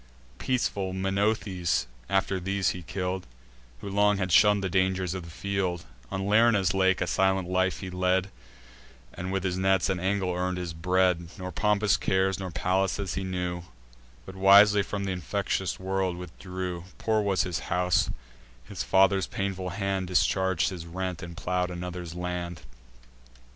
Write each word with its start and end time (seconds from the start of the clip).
Peaceful 0.39 0.93
Menoetes 0.93 1.85
after 2.09 2.39
these 2.39 2.69
he 2.69 2.81
kill'd, 2.81 3.27
Who 3.81 3.87
long 3.87 4.17
had 4.17 4.31
shunn'd 4.31 4.63
the 4.63 4.67
dangers 4.67 5.13
of 5.13 5.21
the 5.25 5.29
field: 5.29 5.85
On 6.09 6.25
Lerna's 6.25 6.73
lake 6.73 7.01
a 7.01 7.05
silent 7.05 7.47
life 7.47 7.81
he 7.81 7.91
led, 7.91 8.31
And 9.13 9.31
with 9.31 9.43
his 9.43 9.59
nets 9.59 9.89
and 9.89 10.01
angle 10.01 10.33
earn'd 10.33 10.57
his 10.57 10.73
bread; 10.73 11.29
Nor 11.37 11.51
pompous 11.51 11.97
cares, 11.97 12.39
nor 12.39 12.49
palaces, 12.49 13.13
he 13.13 13.23
knew, 13.23 13.61
But 14.25 14.35
wisely 14.35 14.81
from 14.81 15.05
th' 15.05 15.09
infectious 15.09 15.79
world 15.79 16.17
withdrew: 16.17 16.85
Poor 16.97 17.21
was 17.21 17.43
his 17.43 17.59
house; 17.69 18.09
his 18.63 18.81
father's 18.81 19.27
painful 19.27 19.69
hand 19.69 20.07
Discharg'd 20.07 20.69
his 20.69 20.87
rent, 20.87 21.21
and 21.21 21.37
plow'd 21.37 21.69
another's 21.69 22.15
land. 22.15 22.61